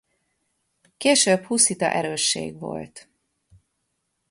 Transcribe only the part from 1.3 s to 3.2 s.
huszita erősség volt.